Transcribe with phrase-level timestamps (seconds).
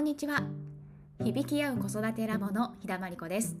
[0.00, 0.44] んにちは。
[1.22, 3.58] 響き合う子育てラボの日田真理子です。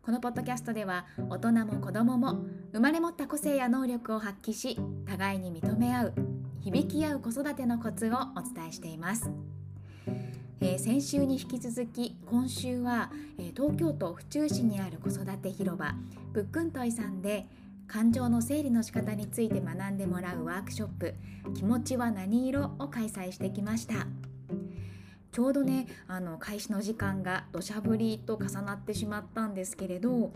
[0.00, 6.14] このポッドキャストでは大人も子供も生まれ持った個性や能力を発揮し互いに認め合う
[6.62, 9.30] 響き合う子育てのコツをお伝えしています。
[10.62, 15.94] えー、先週に引き続き今週は、えー、東京都府中市にある子育て広場
[16.32, 17.46] ぶっくんといさんで
[17.86, 21.14] 感情の整理の仕方について学んでもらうワークショップ
[21.54, 24.06] 「気持ちは何色?」を開催してきました。
[25.32, 30.32] ちょうどねあの開始の時間が土砂降りと重なってしまったんですけれど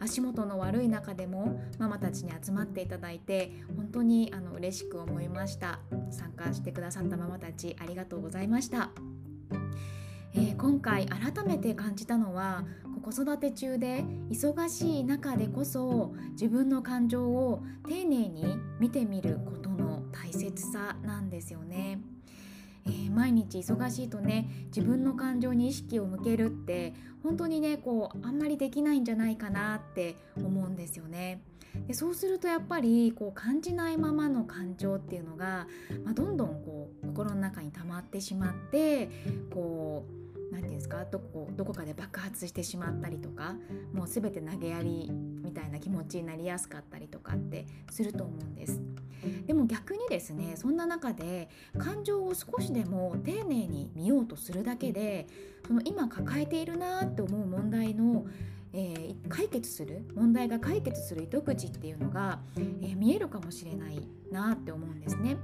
[0.00, 5.78] 足元の悪い中でもママたちに集まっていただいて本当にあの嬉しく思いました
[6.10, 8.90] 参加してくださったママたちありがとうございました。
[10.32, 12.64] えー、今回改めて感じたのは
[13.02, 22.00] 子育て中で忙しい中でこそ自分の感情を丁寧に見てみることの大切さなんですよね。
[22.86, 31.42] えー、毎日忙しいとね自分の感情に意識を向けるって本当にねこうあんまりできないんじゃないかなって思うんですよね。
[31.86, 35.68] でそうするとやっぱりこう感じないままの感情っていうのが、
[36.04, 39.08] まあ、どんどんこう心の中に溜まってしまって
[39.50, 40.20] こう
[40.52, 43.54] 何て言うんですかどこどこかで爆発してしまったりとか
[43.92, 48.80] もう全て投げやりみたいな気持ちになりやすかったりとかってすると思うんです。
[49.46, 55.26] でも逆にですねそんな中で感情を少しでも丁寧に見ようとするだけで
[55.66, 58.26] その今抱えているなって思う問題の
[58.72, 65.36] えー、解決する問題が解決する糸口っていうのが、えー、見えるかもしれないなって思うんですね。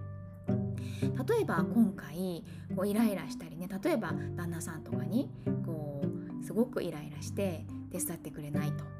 [0.48, 5.28] 例えば今回こうイライラしたりね例えば旦那さんとかに
[5.64, 6.02] こ
[6.40, 8.95] うすごくイライラして手伝ってくれないと。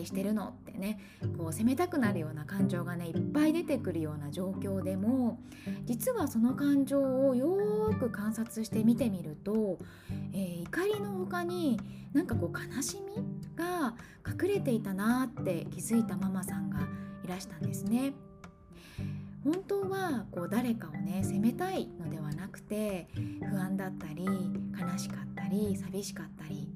[0.00, 0.98] りしてるのってね
[1.38, 5.40] こう責めたくなるような感情がねいっぱい出てくるような状況でも
[5.84, 9.78] 実はその感情をよーく観察して見てみると、
[10.32, 11.78] えー、怒りの他に
[12.12, 13.22] なんかこう悲しみ
[13.56, 13.94] が
[14.26, 16.80] 隠れていたなって気づいたママさんが
[17.24, 18.12] いらしたんですね。
[19.44, 23.08] 本当はこう誰かをね責めたいのではなくて
[23.42, 26.68] 不安だったり悲しかったり寂しかったり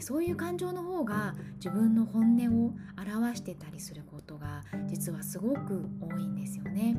[0.00, 6.96] そういう感情の方が自分の本音を表してたりすることが実はすごく多いんですよね。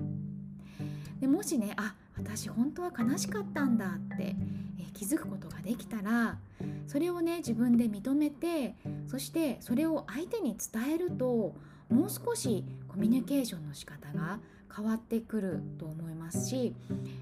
[1.20, 4.36] でもしねあ私本当は悲しかったんだって、
[4.80, 6.38] え気づくことができたら
[6.88, 8.76] それをね自分で認めて
[9.08, 11.56] そしてそれを相手に伝えると
[11.90, 14.40] もう少しコミュニケーションの仕方が
[14.74, 16.74] 変わってくると思いますし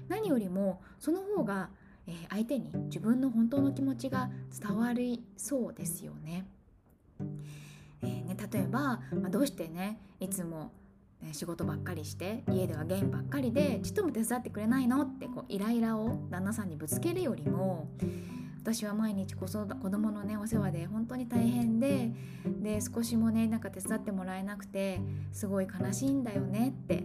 [0.08, 1.70] 何よりもその方が、
[2.06, 6.46] え相手に自分の本当の気持ちが伝わりそうですよね。
[8.02, 10.72] えー、ね例えば、まあ、どうしてねいつも
[11.32, 17.88] 仕事ばっかりして家ではゲームばっかりでちっとも手伝ってくれないのってこうイライラを旦那さんにぶつけるよりも
[18.62, 22.12] 私は毎日子子供のねお世話で本当に大変で
[22.46, 25.00] で少しもねなんか手伝ってもらえなくて
[25.32, 27.04] すごい悲しいんだよねって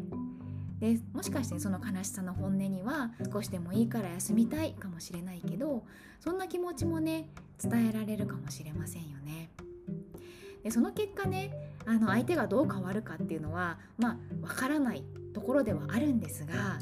[0.79, 5.83] でもしかしてその悲しさの本音には少しでもいいから休みたいかもしれないけど
[6.19, 7.29] そんな気持ちもね
[7.61, 9.49] 伝えられるかもしれませんよね。
[10.63, 11.51] でその結果ね
[11.85, 15.03] あの相手がどう変わるかっていうのはまあ分からない
[15.33, 16.79] ところではあるんですが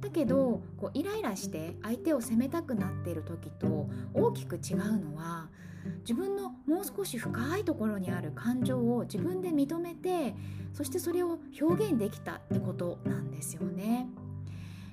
[0.00, 5.48] だけどこうイライラして相手を責めたくなっている時と大きく違うのは
[6.00, 10.34] 自分のもう少し深いところにある感情を自分で認めて
[10.72, 14.08] そしてそれを表現できたってことなんですよね。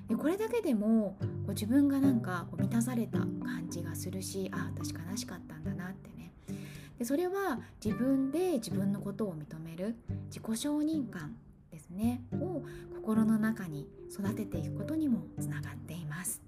[0.08, 6.32] でこれだけでもこう自分がなんかこう満たされた感じがするしああ私悲しかったんだなってね
[6.98, 9.96] でそれは自分で自分のことを認める
[10.28, 11.36] 自己承認感
[11.70, 12.62] ですねを
[12.94, 16.42] 心の中に育てていくことにもつながっています。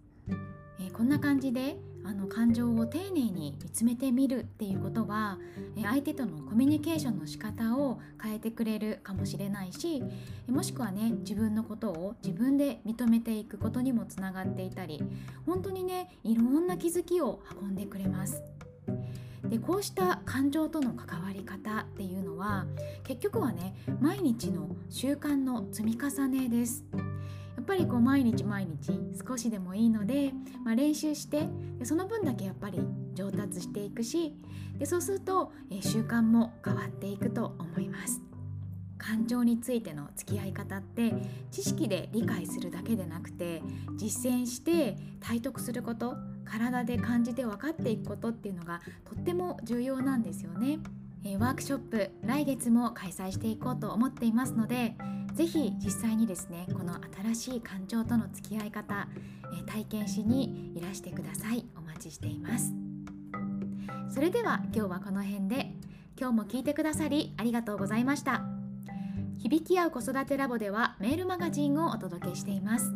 [0.79, 1.77] えー、こんな感じで
[2.11, 5.39] あの感情を丁寧に見つめてみるっていうことは、
[5.81, 10.03] 相手とのコミュニケーションの仕方を変えてくれるかもしれないし
[10.49, 15.01] もしくはね自分のことを自分で認めていくことにもつながっていたり
[15.47, 18.43] 本当にねいろんな気づきを運んでくれます。
[19.45, 22.67] でこうした感情との関わり方っていうのは
[23.05, 26.85] 結局はね毎日の習慣の積み重ねです。
[27.71, 28.91] ぱりこう毎日毎日
[29.25, 30.33] 少しでもいいので、
[30.65, 31.47] まあ、練習して
[31.79, 32.81] でその分だけやっぱり
[33.15, 34.35] 上達していくし
[34.77, 38.23] でそうすると、え習慣も変わっていくと思います。
[38.97, 41.13] 感情についての付き合い方って
[41.51, 43.63] 知識で理解するだけでなくて
[43.97, 50.79] 実践して体得すること体で感じて分かっていくことっていうのがとっても重要なんですよね。
[51.25, 54.97] えワークショップ来月も開催していこうと思っていますので
[55.35, 56.95] ぜひ実際にですねこの
[57.33, 59.09] 新しい感情との付き合い方、
[59.57, 61.65] え体験しにいらしてください。
[61.77, 62.75] お待ちしています。
[64.13, 65.73] それでは今日はこの辺で
[66.19, 68.43] 今日も聞いてくださりありがとうございました。
[69.39, 72.93] 響き合う子育てラボではメールマガジンをお届けしています。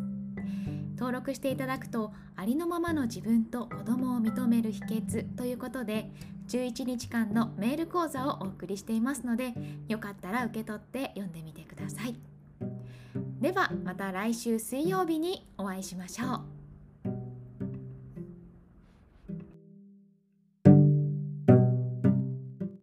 [0.97, 6.11] 登録していただくとありのままの自分と子供を認める秘訣ということで
[6.47, 9.53] 11日間のメール講座をお送りしていますので
[9.87, 12.15] よかったら受け取って読んでみてください。
[13.39, 16.54] ではまた来週水曜日にお会いしましょう。